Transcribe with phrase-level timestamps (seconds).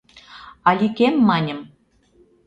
[0.69, 1.59] «Аликем» маньым.